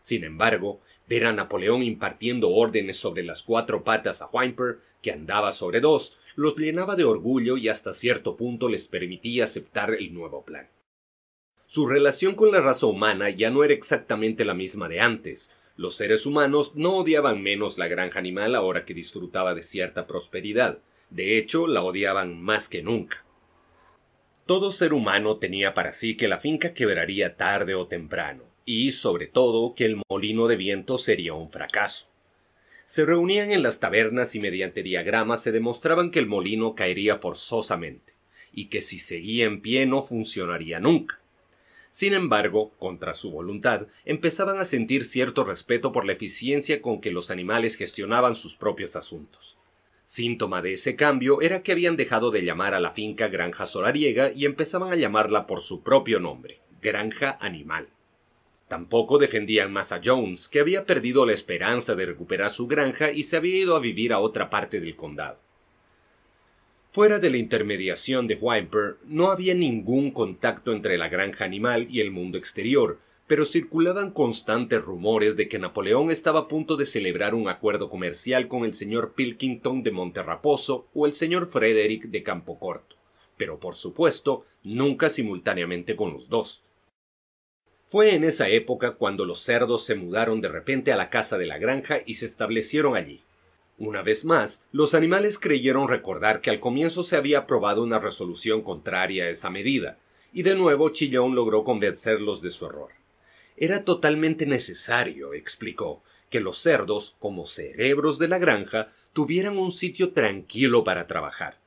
Sin 0.00 0.24
embargo, 0.24 0.80
ver 1.08 1.26
a 1.26 1.32
Napoleón 1.32 1.82
impartiendo 1.82 2.50
órdenes 2.50 2.96
sobre 2.96 3.22
las 3.22 3.42
cuatro 3.42 3.84
patas 3.84 4.20
a 4.20 4.26
Whymper, 4.26 4.78
que 5.02 5.12
andaba 5.12 5.52
sobre 5.52 5.80
dos, 5.80 6.18
los 6.34 6.56
llenaba 6.56 6.96
de 6.96 7.04
orgullo 7.04 7.56
y 7.56 7.68
hasta 7.68 7.92
cierto 7.92 8.36
punto 8.36 8.68
les 8.68 8.88
permitía 8.88 9.44
aceptar 9.44 9.94
el 9.94 10.12
nuevo 10.12 10.44
plan. 10.44 10.68
Su 11.66 11.86
relación 11.86 12.34
con 12.34 12.50
la 12.50 12.60
raza 12.60 12.86
humana 12.86 13.30
ya 13.30 13.50
no 13.50 13.62
era 13.62 13.74
exactamente 13.74 14.44
la 14.44 14.54
misma 14.54 14.88
de 14.88 15.00
antes. 15.00 15.52
Los 15.76 15.94
seres 15.94 16.26
humanos 16.26 16.74
no 16.74 16.96
odiaban 16.96 17.42
menos 17.42 17.78
la 17.78 17.86
granja 17.86 18.18
animal 18.18 18.54
ahora 18.54 18.84
que 18.84 18.94
disfrutaba 18.94 19.54
de 19.54 19.62
cierta 19.62 20.06
prosperidad. 20.06 20.78
De 21.10 21.38
hecho, 21.38 21.66
la 21.66 21.82
odiaban 21.82 22.40
más 22.40 22.68
que 22.68 22.82
nunca. 22.82 23.24
Todo 24.48 24.70
ser 24.70 24.94
humano 24.94 25.36
tenía 25.36 25.74
para 25.74 25.92
sí 25.92 26.16
que 26.16 26.26
la 26.26 26.38
finca 26.38 26.72
quebraría 26.72 27.36
tarde 27.36 27.74
o 27.74 27.86
temprano, 27.86 28.44
y 28.64 28.92
sobre 28.92 29.26
todo 29.26 29.74
que 29.74 29.84
el 29.84 30.00
molino 30.08 30.46
de 30.46 30.56
viento 30.56 30.96
sería 30.96 31.34
un 31.34 31.50
fracaso. 31.50 32.08
Se 32.86 33.04
reunían 33.04 33.52
en 33.52 33.62
las 33.62 33.78
tabernas 33.78 34.34
y 34.34 34.40
mediante 34.40 34.82
diagramas 34.82 35.42
se 35.42 35.52
demostraban 35.52 36.10
que 36.10 36.18
el 36.18 36.26
molino 36.26 36.74
caería 36.74 37.16
forzosamente, 37.16 38.14
y 38.50 38.68
que 38.70 38.80
si 38.80 38.98
seguía 38.98 39.44
en 39.44 39.60
pie 39.60 39.84
no 39.84 40.02
funcionaría 40.02 40.80
nunca. 40.80 41.20
Sin 41.90 42.14
embargo, 42.14 42.70
contra 42.78 43.12
su 43.12 43.30
voluntad, 43.30 43.88
empezaban 44.06 44.60
a 44.60 44.64
sentir 44.64 45.04
cierto 45.04 45.44
respeto 45.44 45.92
por 45.92 46.06
la 46.06 46.14
eficiencia 46.14 46.80
con 46.80 47.02
que 47.02 47.10
los 47.10 47.30
animales 47.30 47.76
gestionaban 47.76 48.34
sus 48.34 48.56
propios 48.56 48.96
asuntos. 48.96 49.57
Síntoma 50.08 50.62
de 50.62 50.72
ese 50.72 50.96
cambio 50.96 51.42
era 51.42 51.62
que 51.62 51.72
habían 51.72 51.98
dejado 51.98 52.30
de 52.30 52.42
llamar 52.42 52.72
a 52.72 52.80
la 52.80 52.92
finca 52.92 53.28
Granja 53.28 53.66
Solariega 53.66 54.32
y 54.34 54.46
empezaban 54.46 54.90
a 54.90 54.96
llamarla 54.96 55.46
por 55.46 55.60
su 55.60 55.82
propio 55.82 56.18
nombre, 56.18 56.60
Granja 56.80 57.36
Animal. 57.42 57.88
Tampoco 58.68 59.18
defendían 59.18 59.70
más 59.70 59.92
a 59.92 60.00
Jones, 60.02 60.48
que 60.48 60.60
había 60.60 60.86
perdido 60.86 61.26
la 61.26 61.34
esperanza 61.34 61.94
de 61.94 62.06
recuperar 62.06 62.50
su 62.52 62.66
granja 62.66 63.10
y 63.10 63.24
se 63.24 63.36
había 63.36 63.58
ido 63.58 63.76
a 63.76 63.80
vivir 63.80 64.14
a 64.14 64.20
otra 64.20 64.48
parte 64.48 64.80
del 64.80 64.96
condado. 64.96 65.40
Fuera 66.90 67.18
de 67.18 67.28
la 67.28 67.36
intermediación 67.36 68.26
de 68.28 68.36
Whymper, 68.36 68.96
no 69.04 69.30
había 69.30 69.54
ningún 69.54 70.10
contacto 70.10 70.72
entre 70.72 70.96
la 70.96 71.10
granja 71.10 71.44
animal 71.44 71.86
y 71.90 72.00
el 72.00 72.12
mundo 72.12 72.38
exterior, 72.38 72.98
pero 73.28 73.44
circulaban 73.44 74.10
constantes 74.10 74.82
rumores 74.82 75.36
de 75.36 75.48
que 75.48 75.58
Napoleón 75.58 76.10
estaba 76.10 76.40
a 76.40 76.48
punto 76.48 76.76
de 76.76 76.86
celebrar 76.86 77.34
un 77.34 77.46
acuerdo 77.46 77.90
comercial 77.90 78.48
con 78.48 78.64
el 78.64 78.72
señor 78.72 79.12
Pilkington 79.12 79.82
de 79.82 79.90
Monterraposo 79.90 80.88
o 80.94 81.06
el 81.06 81.12
señor 81.12 81.48
Frederick 81.48 82.04
de 82.04 82.22
Campocorto, 82.22 82.96
pero 83.36 83.60
por 83.60 83.76
supuesto 83.76 84.46
nunca 84.64 85.10
simultáneamente 85.10 85.94
con 85.94 86.14
los 86.14 86.30
dos. 86.30 86.64
Fue 87.86 88.14
en 88.14 88.24
esa 88.24 88.48
época 88.48 88.92
cuando 88.92 89.26
los 89.26 89.40
cerdos 89.40 89.84
se 89.84 89.94
mudaron 89.94 90.40
de 90.40 90.48
repente 90.48 90.90
a 90.92 90.96
la 90.96 91.10
casa 91.10 91.36
de 91.36 91.46
la 91.46 91.58
granja 91.58 91.98
y 92.06 92.14
se 92.14 92.24
establecieron 92.26 92.96
allí. 92.96 93.22
Una 93.76 94.02
vez 94.02 94.24
más, 94.24 94.64
los 94.72 94.94
animales 94.94 95.38
creyeron 95.38 95.86
recordar 95.86 96.40
que 96.40 96.50
al 96.50 96.60
comienzo 96.60 97.02
se 97.02 97.16
había 97.16 97.40
aprobado 97.40 97.82
una 97.82 97.98
resolución 97.98 98.62
contraria 98.62 99.24
a 99.24 99.30
esa 99.30 99.50
medida, 99.50 99.98
y 100.32 100.42
de 100.42 100.54
nuevo 100.54 100.90
Chillón 100.90 101.34
logró 101.34 101.62
convencerlos 101.62 102.42
de 102.42 102.50
su 102.50 102.66
error. 102.66 102.98
Era 103.60 103.84
totalmente 103.84 104.46
necesario, 104.46 105.34
explicó, 105.34 106.04
que 106.30 106.38
los 106.38 106.58
cerdos, 106.58 107.16
como 107.18 107.44
cerebros 107.44 108.20
de 108.20 108.28
la 108.28 108.38
granja, 108.38 108.92
tuvieran 109.12 109.58
un 109.58 109.72
sitio 109.72 110.12
tranquilo 110.12 110.84
para 110.84 111.08
trabajar. 111.08 111.58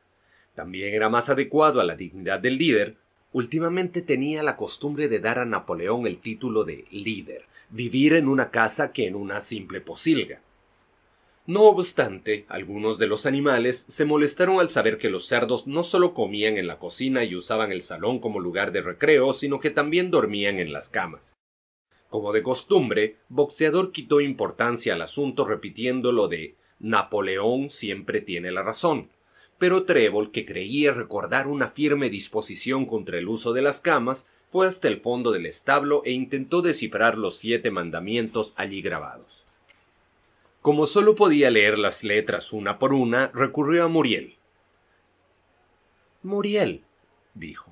También 0.56 0.94
era 0.94 1.10
más 1.10 1.28
adecuado 1.30 1.82
a 1.82 1.84
la 1.84 1.98
dignidad 1.98 2.40
del 2.40 2.58
líder. 2.58 2.96
Últimamente 3.34 4.02
tenía 4.02 4.42
la 4.42 4.56
costumbre 4.56 5.10
de 5.10 5.20
dar 5.20 5.38
a 5.38 5.46
Napoleón 5.46 6.08
el 6.08 6.20
título 6.20 6.64
de 6.64 6.86
líder, 6.92 7.44
vivir 7.70 8.14
en 8.14 8.30
una 8.30 8.52
casa 8.52 8.94
que 8.94 9.08
en 9.08 9.16
una 9.16 9.42
simple 9.42 9.82
posilga. 9.82 10.40
No 11.46 11.64
obstante, 11.64 12.46
algunos 12.48 13.00
de 13.00 13.08
los 13.08 13.26
animales 13.26 13.86
se 13.90 14.06
molestaron 14.06 14.62
al 14.62 14.70
saber 14.70 14.98
que 14.98 15.10
los 15.10 15.28
cerdos 15.28 15.68
no 15.68 15.84
solo 15.84 16.14
comían 16.14 16.58
en 16.58 16.68
la 16.68 16.80
cocina 16.80 17.26
y 17.26 17.36
usaban 17.36 17.74
el 17.74 17.82
salón 17.82 18.20
como 18.20 18.40
lugar 18.40 18.72
de 18.72 18.82
recreo, 18.82 19.34
sino 19.34 19.60
que 19.60 19.72
también 19.72 20.10
dormían 20.10 20.60
en 20.60 20.72
las 20.72 20.88
camas. 20.88 21.36
Como 22.12 22.34
de 22.34 22.44
costumbre, 22.44 23.16
Boxeador 23.30 23.94
quitó 23.94 24.20
importancia 24.20 24.96
al 24.96 25.02
asunto 25.02 25.46
repitiendo 25.46 26.12
lo 26.12 26.28
de 26.28 26.56
Napoleón 26.78 27.70
siempre 27.70 28.20
tiene 28.20 28.52
la 28.52 28.64
razón. 28.64 29.08
Pero 29.58 29.84
Trébol, 29.86 30.30
que 30.32 30.46
creía 30.46 30.92
recordar 30.92 31.48
una 31.48 31.70
firme 31.70 32.10
disposición 32.10 32.86
contra 32.86 33.18
el 33.18 33.30
uso 33.30 33.54
de 33.54 33.62
las 33.62 33.80
camas, 33.80 34.28
fue 34.52 34.68
hasta 34.68 34.90
el 34.90 35.00
fondo 35.00 35.32
del 35.32 35.46
establo 35.46 36.02
e 36.04 36.12
intentó 36.12 36.62
descifrar 36.62 37.18
los 37.18 37.38
siete 37.38 37.72
mandamientos 37.72 38.54
allí 38.58 38.82
grabados. 38.82 39.46
Como 40.62 40.88
solo 40.88 41.16
podía 41.16 41.50
leer 41.50 41.80
las 41.80 42.04
letras 42.04 42.52
una 42.52 42.78
por 42.78 42.94
una, 42.94 43.32
recurrió 43.34 43.86
a 43.86 43.88
Muriel. 43.88 44.36
Muriel, 46.24 46.82
dijo, 47.36 47.72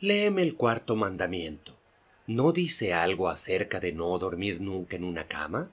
léeme 0.00 0.42
el 0.42 0.54
cuarto 0.54 0.96
mandamiento. 0.96 1.79
¿No 2.30 2.52
dice 2.52 2.94
algo 2.94 3.28
acerca 3.28 3.80
de 3.80 3.90
no 3.90 4.16
dormir 4.16 4.60
nunca 4.60 4.94
en 4.94 5.02
una 5.02 5.24
cama? 5.24 5.68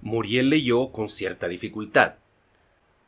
Muriel 0.00 0.48
leyó 0.48 0.90
con 0.90 1.10
cierta 1.10 1.48
dificultad. 1.48 2.14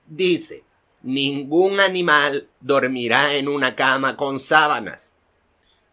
Dice, 0.07 0.63
ningún 1.03 1.81
animal 1.81 2.49
dormirá 2.61 3.37
en 3.37 3.49
una 3.49 3.75
cama 3.75 4.19
con 4.19 4.39
sábanas. 4.39 5.17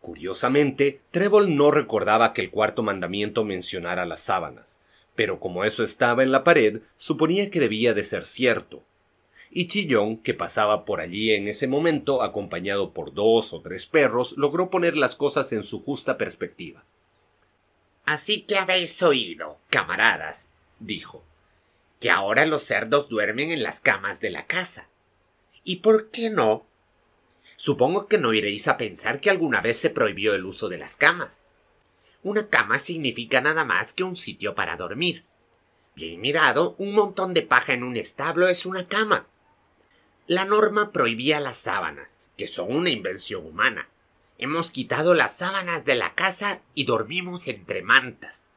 Curiosamente, 0.02 1.00
Trébol 1.12 1.56
no 1.56 1.72
recordaba 1.72 2.34
que 2.34 2.42
el 2.42 2.52
cuarto 2.52 2.84
mandamiento 2.84 3.46
mencionara 3.46 4.06
las 4.06 4.20
sábanas 4.20 4.80
pero 5.20 5.42
como 5.42 5.66
eso 5.66 5.84
estaba 5.84 6.24
en 6.24 6.32
la 6.32 6.46
pared, 6.46 6.80
suponía 6.96 7.52
que 7.52 7.60
debía 7.60 7.94
de 7.94 8.06
ser 8.06 8.26
cierto. 8.26 8.84
Y 9.52 9.68
Chillón, 9.68 10.18
que 10.18 10.34
pasaba 10.34 10.86
por 10.86 11.02
allí 11.02 11.32
en 11.32 11.48
ese 11.48 11.68
momento, 11.68 12.22
acompañado 12.22 12.94
por 12.94 13.14
dos 13.14 13.52
o 13.54 13.62
tres 13.62 13.88
perros, 13.88 14.38
logró 14.38 14.70
poner 14.70 14.96
las 14.96 15.16
cosas 15.16 15.52
en 15.54 15.64
su 15.64 15.82
justa 15.84 16.18
perspectiva. 16.18 16.84
Así 18.06 18.42
que 18.44 18.58
habéis 18.58 19.02
oído, 19.02 19.58
camaradas, 19.70 20.50
dijo, 20.80 21.24
que 22.00 22.10
ahora 22.10 22.46
los 22.46 22.64
cerdos 22.64 23.10
duermen 23.10 23.52
en 23.52 23.64
las 23.64 23.82
camas 23.82 24.20
de 24.20 24.30
la 24.30 24.46
casa. 24.46 24.90
¿Y 25.64 25.78
por 25.78 26.10
qué 26.10 26.30
no? 26.30 26.66
Supongo 27.56 28.08
que 28.08 28.18
no 28.18 28.34
iréis 28.34 28.68
a 28.68 28.78
pensar 28.78 29.20
que 29.20 29.30
alguna 29.30 29.62
vez 29.62 29.78
se 29.78 29.90
prohibió 29.90 30.34
el 30.34 30.46
uso 30.46 30.70
de 30.70 30.78
las 30.78 30.96
camas. 30.96 31.44
Una 32.24 32.48
cama 32.48 32.80
significa 32.80 33.42
nada 33.42 33.66
más 33.66 33.94
que 33.94 34.04
un 34.04 34.16
sitio 34.16 34.56
para 34.56 34.78
dormir. 34.78 35.26
Bien 35.96 36.22
mirado, 36.22 36.76
un 36.78 36.94
montón 36.94 37.34
de 37.34 37.42
paja 37.42 37.74
en 37.74 37.84
un 37.84 37.98
establo 37.98 38.48
es 38.48 38.66
una 38.66 38.88
cama. 38.88 39.28
La 40.30 40.46
norma 40.46 40.92
prohibía 40.92 41.40
las 41.40 41.58
sábanas, 41.58 42.20
que 42.38 42.48
son 42.48 42.72
una 42.72 42.92
invención 42.92 43.48
humana. 43.48 43.90
Hemos 44.38 44.70
quitado 44.70 45.16
las 45.16 45.36
sábanas 45.36 45.86
de 45.86 45.96
la 45.96 46.14
casa 46.14 46.62
y 46.76 46.84
dormimos 46.84 47.48
entre 47.48 47.82
mantas. 47.82 48.48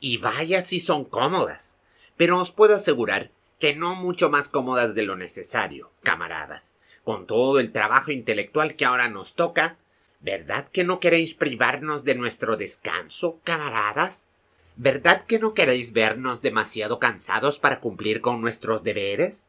Y 0.00 0.18
vaya 0.18 0.60
si 0.66 0.80
son 0.80 1.06
cómodas. 1.06 1.78
Pero 2.18 2.38
os 2.38 2.50
puedo 2.50 2.74
asegurar 2.74 3.30
que 3.58 3.74
no 3.74 3.94
mucho 3.94 4.28
más 4.28 4.50
cómodas 4.50 4.94
de 4.94 5.00
lo 5.00 5.16
necesario, 5.16 5.90
camaradas. 6.02 6.74
Con 7.04 7.26
todo 7.26 7.58
el 7.58 7.72
trabajo 7.72 8.12
intelectual 8.12 8.76
que 8.76 8.84
ahora 8.84 9.08
nos 9.08 9.34
toca, 9.34 9.78
¿Verdad 10.20 10.68
que 10.68 10.84
no 10.84 11.00
queréis 11.00 11.32
privarnos 11.32 12.04
de 12.04 12.14
nuestro 12.14 12.58
descanso, 12.58 13.40
camaradas? 13.44 14.26
¿Verdad 14.76 15.24
que 15.24 15.38
no 15.38 15.54
queréis 15.54 15.94
vernos 15.94 16.42
demasiado 16.42 16.98
cansados 16.98 17.58
para 17.58 17.80
cumplir 17.80 18.20
con 18.20 18.42
nuestros 18.42 18.82
deberes? 18.82 19.48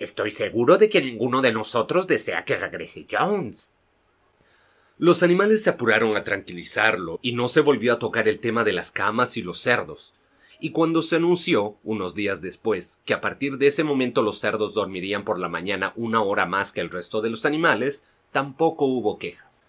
Estoy 0.00 0.30
seguro 0.30 0.78
de 0.78 0.88
que 0.88 1.02
ninguno 1.02 1.42
de 1.42 1.50
nosotros 1.50 2.06
desea 2.06 2.44
que 2.44 2.56
regrese 2.56 3.04
Jones. 3.10 3.72
Los 4.96 5.24
animales 5.24 5.64
se 5.64 5.70
apuraron 5.70 6.16
a 6.16 6.22
tranquilizarlo 6.22 7.18
y 7.20 7.32
no 7.32 7.48
se 7.48 7.62
volvió 7.62 7.94
a 7.94 7.98
tocar 7.98 8.28
el 8.28 8.38
tema 8.38 8.62
de 8.62 8.72
las 8.72 8.92
camas 8.92 9.36
y 9.36 9.42
los 9.42 9.58
cerdos. 9.58 10.14
Y 10.60 10.70
cuando 10.70 11.02
se 11.02 11.16
anunció, 11.16 11.78
unos 11.82 12.14
días 12.14 12.40
después, 12.40 13.00
que 13.04 13.12
a 13.12 13.20
partir 13.20 13.58
de 13.58 13.66
ese 13.66 13.82
momento 13.82 14.22
los 14.22 14.38
cerdos 14.38 14.72
dormirían 14.72 15.24
por 15.24 15.40
la 15.40 15.48
mañana 15.48 15.92
una 15.96 16.22
hora 16.22 16.46
más 16.46 16.70
que 16.70 16.80
el 16.80 16.90
resto 16.90 17.20
de 17.20 17.30
los 17.30 17.44
animales, 17.44 18.04
tampoco 18.30 18.84
hubo 18.84 19.18
quejas. 19.18 19.64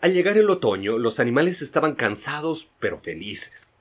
Al 0.00 0.14
llegar 0.14 0.38
el 0.38 0.50
otoño, 0.50 0.98
los 0.98 1.18
animales 1.18 1.62
estaban 1.62 1.96
cansados 1.96 2.68
pero 2.78 2.98
felices. 2.98 3.74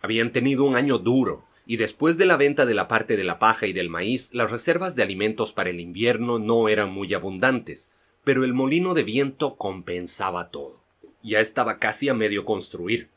Habían 0.00 0.30
tenido 0.30 0.62
un 0.62 0.76
año 0.76 0.98
duro, 0.98 1.44
y 1.66 1.76
después 1.76 2.18
de 2.18 2.26
la 2.26 2.36
venta 2.36 2.66
de 2.66 2.74
la 2.74 2.88
parte 2.88 3.16
de 3.16 3.24
la 3.24 3.38
paja 3.38 3.66
y 3.66 3.72
del 3.72 3.88
maíz, 3.88 4.32
las 4.32 4.50
reservas 4.50 4.96
de 4.96 5.02
alimentos 5.02 5.52
para 5.52 5.70
el 5.70 5.80
invierno 5.80 6.38
no 6.38 6.68
eran 6.68 6.92
muy 6.92 7.12
abundantes, 7.14 7.90
pero 8.24 8.44
el 8.44 8.54
molino 8.54 8.94
de 8.94 9.04
viento 9.04 9.56
compensaba 9.56 10.50
todo. 10.50 10.80
Ya 11.22 11.40
estaba 11.40 11.78
casi 11.78 12.08
a 12.08 12.14
medio 12.14 12.44
construir. 12.44 13.08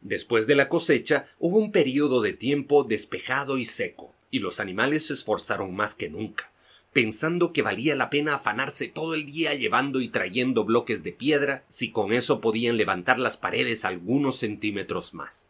Después 0.00 0.46
de 0.46 0.54
la 0.54 0.68
cosecha 0.68 1.28
hubo 1.38 1.58
un 1.58 1.72
período 1.72 2.22
de 2.22 2.32
tiempo 2.32 2.84
despejado 2.84 3.58
y 3.58 3.64
seco, 3.64 4.14
y 4.30 4.38
los 4.38 4.60
animales 4.60 5.06
se 5.06 5.14
esforzaron 5.14 5.74
más 5.74 5.94
que 5.94 6.08
nunca 6.08 6.50
pensando 6.92 7.52
que 7.52 7.62
valía 7.62 7.94
la 7.96 8.10
pena 8.10 8.34
afanarse 8.34 8.88
todo 8.88 9.14
el 9.14 9.26
día 9.26 9.54
llevando 9.54 10.00
y 10.00 10.08
trayendo 10.08 10.64
bloques 10.64 11.02
de 11.02 11.12
piedra 11.12 11.64
si 11.68 11.90
con 11.90 12.12
eso 12.12 12.40
podían 12.40 12.76
levantar 12.76 13.18
las 13.18 13.36
paredes 13.36 13.84
algunos 13.84 14.36
centímetros 14.36 15.14
más. 15.14 15.48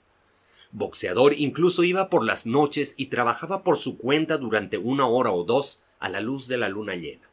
Boxeador 0.70 1.34
incluso 1.34 1.82
iba 1.82 2.10
por 2.10 2.25
las 2.25 2.46
noches 2.46 2.94
y 2.96 3.06
trabajaba 3.06 3.62
por 3.62 3.78
su 3.78 3.96
cuenta 3.96 4.37
durante 4.37 4.78
una 4.78 5.06
hora 5.06 5.32
o 5.32 5.44
dos 5.44 5.80
a 5.98 6.08
la 6.08 6.20
luz 6.20 6.46
de 6.46 6.58
la 6.58 6.68
luna 6.68 6.94
llena. 6.94 7.28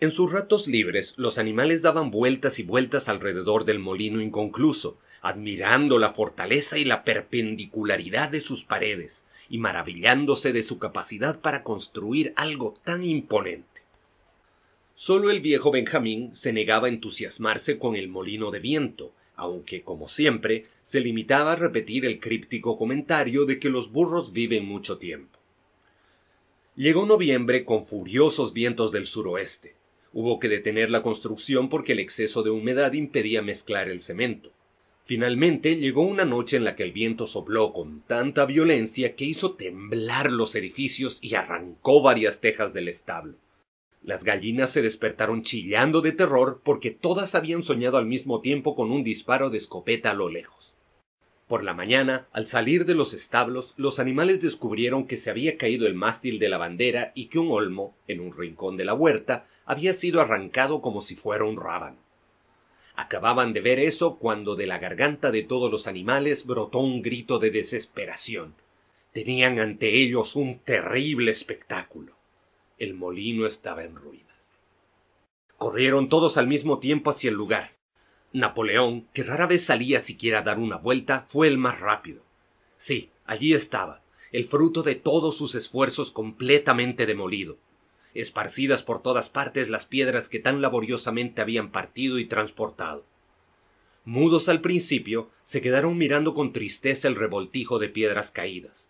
En 0.00 0.10
sus 0.12 0.30
ratos 0.30 0.68
libres 0.68 1.14
los 1.16 1.38
animales 1.38 1.82
daban 1.82 2.10
vueltas 2.10 2.58
y 2.58 2.62
vueltas 2.62 3.08
alrededor 3.08 3.64
del 3.64 3.80
molino 3.80 4.20
inconcluso, 4.20 4.98
admirando 5.22 5.98
la 5.98 6.12
fortaleza 6.12 6.78
y 6.78 6.84
la 6.84 7.02
perpendicularidad 7.02 8.28
de 8.28 8.40
sus 8.40 8.62
paredes, 8.62 9.26
y 9.48 9.58
maravillándose 9.58 10.52
de 10.52 10.62
su 10.62 10.78
capacidad 10.78 11.40
para 11.40 11.64
construir 11.64 12.32
algo 12.36 12.74
tan 12.84 13.04
imponente. 13.04 13.82
Solo 14.94 15.30
el 15.30 15.40
viejo 15.40 15.70
Benjamín 15.70 16.34
se 16.34 16.52
negaba 16.52 16.86
a 16.86 16.90
entusiasmarse 16.90 17.78
con 17.78 17.96
el 17.96 18.08
molino 18.08 18.50
de 18.50 18.60
viento, 18.60 19.12
aunque, 19.38 19.82
como 19.82 20.08
siempre, 20.08 20.66
se 20.82 21.00
limitaba 21.00 21.52
a 21.52 21.56
repetir 21.56 22.04
el 22.04 22.18
críptico 22.18 22.76
comentario 22.76 23.46
de 23.46 23.60
que 23.60 23.70
los 23.70 23.92
burros 23.92 24.32
viven 24.32 24.66
mucho 24.66 24.98
tiempo. 24.98 25.38
Llegó 26.74 27.06
noviembre 27.06 27.64
con 27.64 27.86
furiosos 27.86 28.52
vientos 28.52 28.90
del 28.90 29.06
suroeste. 29.06 29.74
Hubo 30.12 30.40
que 30.40 30.48
detener 30.48 30.90
la 30.90 31.02
construcción 31.02 31.68
porque 31.68 31.92
el 31.92 32.00
exceso 32.00 32.42
de 32.42 32.50
humedad 32.50 32.92
impedía 32.94 33.40
mezclar 33.40 33.88
el 33.88 34.00
cemento. 34.00 34.50
Finalmente 35.04 35.76
llegó 35.76 36.02
una 36.02 36.24
noche 36.24 36.56
en 36.56 36.64
la 36.64 36.74
que 36.74 36.82
el 36.82 36.92
viento 36.92 37.24
sopló 37.24 37.72
con 37.72 38.02
tanta 38.02 38.44
violencia 38.44 39.14
que 39.14 39.24
hizo 39.24 39.52
temblar 39.52 40.32
los 40.32 40.54
edificios 40.56 41.18
y 41.22 41.36
arrancó 41.36 42.02
varias 42.02 42.40
tejas 42.40 42.74
del 42.74 42.88
establo. 42.88 43.36
Las 44.08 44.24
gallinas 44.24 44.70
se 44.70 44.80
despertaron 44.80 45.42
chillando 45.42 46.00
de 46.00 46.12
terror 46.12 46.62
porque 46.64 46.90
todas 46.90 47.34
habían 47.34 47.62
soñado 47.62 47.98
al 47.98 48.06
mismo 48.06 48.40
tiempo 48.40 48.74
con 48.74 48.90
un 48.90 49.04
disparo 49.04 49.50
de 49.50 49.58
escopeta 49.58 50.12
a 50.12 50.14
lo 50.14 50.30
lejos. 50.30 50.74
Por 51.46 51.62
la 51.62 51.74
mañana, 51.74 52.26
al 52.32 52.46
salir 52.46 52.86
de 52.86 52.94
los 52.94 53.12
establos, 53.12 53.74
los 53.76 53.98
animales 53.98 54.40
descubrieron 54.40 55.06
que 55.06 55.18
se 55.18 55.28
había 55.28 55.58
caído 55.58 55.86
el 55.86 55.92
mástil 55.92 56.38
de 56.38 56.48
la 56.48 56.56
bandera 56.56 57.12
y 57.14 57.26
que 57.26 57.38
un 57.38 57.50
olmo, 57.50 57.94
en 58.06 58.20
un 58.20 58.32
rincón 58.32 58.78
de 58.78 58.86
la 58.86 58.94
huerta, 58.94 59.44
había 59.66 59.92
sido 59.92 60.22
arrancado 60.22 60.80
como 60.80 61.02
si 61.02 61.14
fuera 61.14 61.44
un 61.44 61.60
rábano. 61.60 61.98
Acababan 62.96 63.52
de 63.52 63.60
ver 63.60 63.78
eso 63.78 64.16
cuando 64.16 64.56
de 64.56 64.66
la 64.66 64.78
garganta 64.78 65.30
de 65.30 65.42
todos 65.42 65.70
los 65.70 65.86
animales 65.86 66.46
brotó 66.46 66.78
un 66.78 67.02
grito 67.02 67.38
de 67.38 67.50
desesperación. 67.50 68.54
Tenían 69.12 69.58
ante 69.58 70.00
ellos 70.00 70.34
un 70.34 70.60
terrible 70.60 71.30
espectáculo. 71.30 72.17
El 72.78 72.94
molino 72.94 73.46
estaba 73.46 73.82
en 73.82 73.96
ruinas. 73.96 74.54
Corrieron 75.56 76.08
todos 76.08 76.36
al 76.36 76.46
mismo 76.46 76.78
tiempo 76.78 77.10
hacia 77.10 77.30
el 77.30 77.34
lugar. 77.34 77.76
Napoleón, 78.32 79.08
que 79.12 79.24
rara 79.24 79.48
vez 79.48 79.64
salía 79.64 80.00
siquiera 80.00 80.40
a 80.40 80.42
dar 80.42 80.60
una 80.60 80.76
vuelta, 80.76 81.24
fue 81.26 81.48
el 81.48 81.58
más 81.58 81.80
rápido. 81.80 82.22
Sí, 82.76 83.10
allí 83.26 83.52
estaba, 83.52 84.02
el 84.30 84.44
fruto 84.44 84.84
de 84.84 84.94
todos 84.94 85.36
sus 85.36 85.56
esfuerzos 85.56 86.12
completamente 86.12 87.04
demolido. 87.04 87.58
Esparcidas 88.14 88.84
por 88.84 89.02
todas 89.02 89.28
partes 89.28 89.68
las 89.68 89.86
piedras 89.86 90.28
que 90.28 90.38
tan 90.38 90.62
laboriosamente 90.62 91.40
habían 91.40 91.72
partido 91.72 92.20
y 92.20 92.26
transportado. 92.26 93.04
Mudos 94.04 94.48
al 94.48 94.60
principio, 94.60 95.30
se 95.42 95.60
quedaron 95.60 95.98
mirando 95.98 96.32
con 96.32 96.52
tristeza 96.52 97.08
el 97.08 97.16
revoltijo 97.16 97.80
de 97.80 97.88
piedras 97.88 98.30
caídas. 98.30 98.88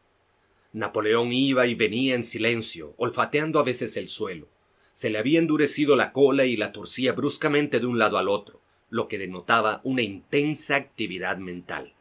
Napoleón 0.72 1.32
iba 1.32 1.66
y 1.66 1.74
venía 1.74 2.14
en 2.14 2.24
silencio, 2.24 2.94
olfateando 2.98 3.58
a 3.58 3.64
veces 3.64 3.96
el 3.96 4.08
suelo. 4.08 4.48
Se 4.92 5.10
le 5.10 5.18
había 5.18 5.38
endurecido 5.38 5.96
la 5.96 6.12
cola 6.12 6.44
y 6.44 6.56
la 6.56 6.72
torcía 6.72 7.12
bruscamente 7.12 7.80
de 7.80 7.86
un 7.86 7.98
lado 7.98 8.18
al 8.18 8.28
otro, 8.28 8.60
lo 8.90 9.08
que 9.08 9.18
denotaba 9.18 9.80
una 9.84 10.02
intensa 10.02 10.76
actividad 10.76 11.38
mental. 11.38 11.94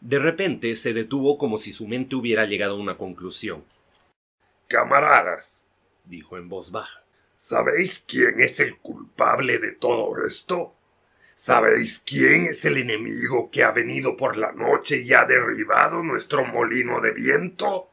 De 0.00 0.18
repente 0.18 0.74
se 0.76 0.92
detuvo 0.92 1.38
como 1.38 1.58
si 1.58 1.72
su 1.72 1.86
mente 1.86 2.16
hubiera 2.16 2.46
llegado 2.46 2.74
a 2.74 2.80
una 2.80 2.96
conclusión. 2.96 3.64
Camaradas, 4.66 5.64
dijo 6.04 6.36
en 6.36 6.48
voz 6.48 6.70
baja, 6.70 7.04
¿sabéis 7.36 8.04
quién 8.06 8.40
es 8.40 8.60
el 8.60 8.78
culpable 8.78 9.58
de 9.58 9.72
todo 9.72 10.24
esto? 10.26 10.74
¿Sabéis 11.42 12.02
quién 12.04 12.44
es 12.48 12.66
el 12.66 12.76
enemigo 12.76 13.50
que 13.50 13.64
ha 13.64 13.70
venido 13.70 14.14
por 14.14 14.36
la 14.36 14.52
noche 14.52 14.98
y 14.98 15.14
ha 15.14 15.24
derribado 15.24 16.02
nuestro 16.02 16.44
molino 16.44 17.00
de 17.00 17.12
viento? 17.12 17.88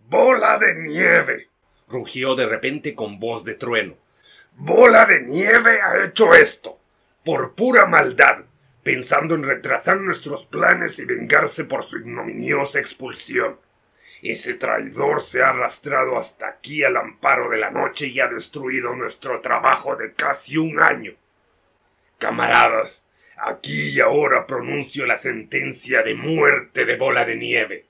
¡Bola 0.00 0.58
de 0.58 0.74
nieve! 0.74 1.48
rugió 1.88 2.34
de 2.34 2.44
repente 2.44 2.94
con 2.94 3.18
voz 3.18 3.42
de 3.42 3.54
trueno. 3.54 3.96
Bola 4.52 5.06
de 5.06 5.22
nieve 5.22 5.80
ha 5.80 6.04
hecho 6.04 6.34
esto, 6.34 6.78
por 7.24 7.54
pura 7.54 7.86
maldad, 7.86 8.44
pensando 8.82 9.34
en 9.34 9.44
retrasar 9.44 9.98
nuestros 9.98 10.44
planes 10.44 10.98
y 10.98 11.06
vengarse 11.06 11.64
por 11.64 11.84
su 11.84 12.00
ignominiosa 12.00 12.80
expulsión. 12.80 13.58
Ese 14.20 14.52
traidor 14.52 15.22
se 15.22 15.42
ha 15.42 15.48
arrastrado 15.48 16.18
hasta 16.18 16.48
aquí 16.48 16.84
al 16.84 16.98
amparo 16.98 17.48
de 17.48 17.56
la 17.56 17.70
noche 17.70 18.08
y 18.08 18.20
ha 18.20 18.26
destruido 18.26 18.94
nuestro 18.94 19.40
trabajo 19.40 19.96
de 19.96 20.12
casi 20.12 20.58
un 20.58 20.78
año. 20.82 21.14
Camaradas, 22.20 23.08
aquí 23.38 23.88
y 23.88 24.00
ahora 24.00 24.46
pronuncio 24.46 25.06
la 25.06 25.18
sentencia 25.18 26.02
de 26.02 26.14
muerte 26.14 26.84
de 26.84 26.96
bola 26.96 27.24
de 27.24 27.34
nieve. 27.34 27.86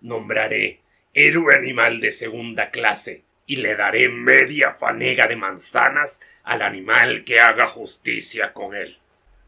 Nombraré 0.00 0.80
héroe 1.12 1.54
animal 1.54 2.00
de 2.00 2.12
segunda 2.12 2.70
clase 2.70 3.24
y 3.44 3.56
le 3.56 3.76
daré 3.76 4.08
media 4.08 4.72
fanega 4.72 5.26
de 5.26 5.36
manzanas 5.36 6.20
al 6.44 6.62
animal 6.62 7.24
que 7.24 7.40
haga 7.40 7.66
justicia 7.66 8.54
con 8.54 8.74
él. 8.74 8.96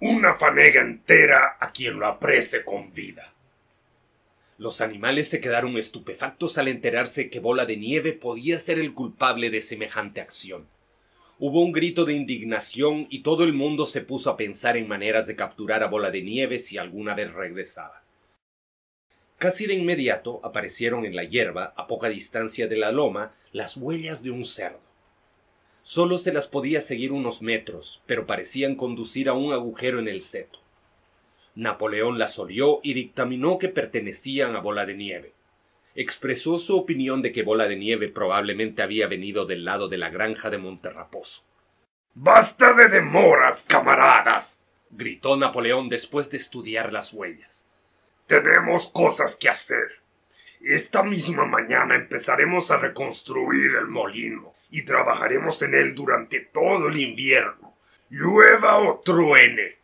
Una 0.01 0.35
fanega 0.35 0.83
entera 0.83 1.57
a 1.59 1.73
quien 1.73 1.99
lo 1.99 2.07
aprese 2.07 2.63
con 2.63 2.93
vida. 2.93 3.33
Los 4.59 4.83
animales 4.83 5.31
se 5.31 5.41
quedaron 5.41 5.79
estupefactos 5.79 6.59
al 6.59 6.69
enterarse 6.69 7.31
que 7.31 7.41
Bola 7.41 7.65
de 7.65 7.79
Nieve 7.79 8.13
podía 8.13 8.59
ser 8.59 8.79
el 8.79 8.93
culpable 8.93 9.49
de 9.49 9.63
semejante 9.63 10.21
acción. 10.21 10.69
Hubo 11.41 11.63
un 11.63 11.73
grito 11.73 12.05
de 12.05 12.15
indignación 12.15 13.09
y 13.11 13.21
todo 13.21 13.43
el 13.43 13.53
mundo 13.53 13.87
se 13.87 14.03
puso 14.03 14.31
a 14.31 14.37
pensar 14.37 14.77
en 14.77 14.87
maneras 14.87 15.27
de 15.27 15.35
capturar 15.35 15.83
a 15.83 15.89
Bola 15.89 16.13
de 16.13 16.23
Nieve 16.23 16.61
si 16.61 16.79
alguna 16.79 17.15
vez 17.15 17.33
regresaba. 17.33 18.05
Casi 19.37 19.67
de 19.67 19.75
inmediato 19.75 20.41
aparecieron 20.45 21.05
en 21.05 21.17
la 21.17 21.25
hierba, 21.25 21.75
a 21.77 21.89
poca 21.89 22.09
distancia 22.09 22.69
de 22.69 22.77
la 22.77 22.93
loma, 22.93 23.35
las 23.51 23.77
huellas 23.77 24.23
de 24.23 24.31
un 24.31 24.45
cerdo. 24.45 24.81
Solo 25.83 26.19
se 26.19 26.33
las 26.33 26.47
podía 26.47 26.81
seguir 26.81 27.11
unos 27.11 27.43
metros, 27.43 28.01
pero 28.07 28.27
parecían 28.27 28.77
conducir 28.77 29.29
a 29.29 29.33
un 29.33 29.53
agujero 29.53 29.99
en 29.99 30.07
el 30.07 30.23
seto. 30.23 30.61
Napoleón 31.57 32.19
las 32.19 32.39
olió 32.39 32.79
y 32.85 32.95
dictaminó 32.95 33.59
que 33.59 33.69
pertenecían 33.69 34.55
a 34.55 34.61
Bola 34.61 34.87
de 34.87 34.95
Nieve 34.95 35.33
expresó 35.95 36.59
su 36.59 36.77
opinión 36.77 37.23
de 37.23 37.33
que 37.33 37.43
Bola 37.43 37.69
de 37.69 37.77
Nieve 37.77 38.09
probablemente 38.09 38.83
había 38.83 39.07
venido 39.07 39.47
del 39.47 39.65
lado 39.65 39.89
de 39.89 39.99
la 39.99 40.11
granja 40.11 40.51
de 40.51 40.59
Monterraposo. 40.59 41.45
¡Basta 42.15 42.73
de 42.75 42.89
demoras, 42.89 43.65
camaradas! 43.69 44.65
gritó 44.91 45.37
Napoleón 45.37 45.89
después 45.89 46.31
de 46.31 46.37
estudiar 46.37 46.93
las 46.93 47.13
huellas. 47.13 47.67
Tenemos 48.27 48.89
cosas 48.89 49.37
que 49.37 49.49
hacer. 49.49 50.01
Esta 50.61 51.03
misma 51.03 51.45
mañana 51.45 51.95
empezaremos 51.95 52.71
a 52.71 52.79
reconstruir 52.79 53.73
el 53.77 53.89
molino 53.89 54.55
y 54.71 54.83
trabajaremos 54.83 55.61
en 55.63 55.75
él 55.75 55.95
durante 55.95 56.41
todo 56.41 56.89
el 56.89 56.97
invierno, 56.97 57.77
llueva 58.09 58.79
o 58.79 59.01
truene. 59.01 59.77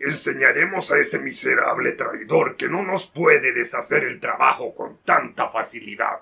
Enseñaremos 0.00 0.90
a 0.90 0.98
ese 0.98 1.18
miserable 1.18 1.92
traidor 1.92 2.56
que 2.56 2.68
no 2.68 2.82
nos 2.82 3.06
puede 3.06 3.52
deshacer 3.52 4.04
el 4.04 4.20
trabajo 4.20 4.74
con 4.74 4.98
tanta 5.04 5.48
facilidad. 5.50 6.20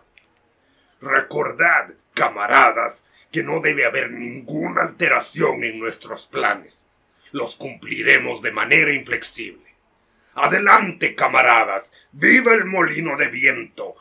Recordad, 1.01 1.91
camaradas, 2.15 3.09
que 3.33 3.43
no 3.43 3.61
debe 3.61 3.87
haber 3.87 4.11
ninguna 4.11 4.83
alteración 4.83 5.65
en 5.65 5.79
nuestros 5.79 6.27
planes. 6.27 6.87
Los 7.33 7.57
cumpliremos 7.57 8.43
de 8.43 8.53
manera 8.53 8.93
inflexible. 8.93 9.63
Adelante, 10.35 11.15
camaradas. 11.15 11.95
Viva 12.13 12.53
el 12.53 12.67
molino 12.67 13.17
de 13.17 13.29
viento. 13.29 13.97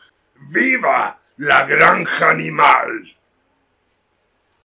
Viva 0.49 1.19
la 1.37 1.65
granja 1.65 2.29
animal. 2.29 3.15